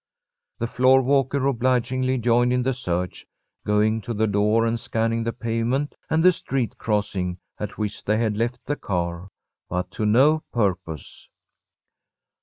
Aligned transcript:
The 0.57 0.65
floor 0.65 1.03
walker 1.03 1.45
obligingly 1.45 2.17
joined 2.17 2.51
in 2.51 2.63
the 2.63 2.73
search, 2.73 3.27
going 3.67 4.01
to 4.01 4.15
the 4.15 4.25
door 4.25 4.65
and 4.65 4.79
scanning 4.79 5.23
the 5.23 5.31
pavement 5.31 5.93
and 6.09 6.23
the 6.23 6.31
street 6.31 6.75
crossing 6.79 7.37
at 7.59 7.77
which 7.77 8.03
they 8.03 8.17
had 8.17 8.35
left 8.35 8.65
the 8.65 8.77
car, 8.77 9.29
but 9.69 9.91
to 9.91 10.07
no 10.07 10.41
purpose. 10.51 11.29